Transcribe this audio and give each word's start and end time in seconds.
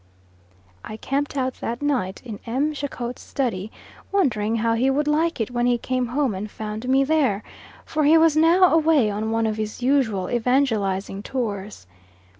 I 0.83 0.97
camped 0.97 1.37
out 1.37 1.53
that 1.61 1.79
night 1.83 2.23
in 2.25 2.39
M. 2.47 2.73
Jacot's 2.73 3.21
study, 3.21 3.71
wondering 4.11 4.55
how 4.55 4.73
he 4.73 4.89
would 4.89 5.07
like 5.07 5.39
it 5.39 5.51
when 5.51 5.67
he 5.67 5.77
came 5.77 6.07
home 6.07 6.33
and 6.33 6.49
found 6.49 6.89
me 6.89 7.03
there; 7.03 7.43
for 7.85 8.03
he 8.03 8.17
was 8.17 8.35
now 8.35 8.73
away 8.73 9.11
on 9.11 9.29
one 9.29 9.45
of 9.45 9.57
his 9.57 9.83
usual 9.83 10.27
evangelising 10.27 11.21
tours. 11.21 11.85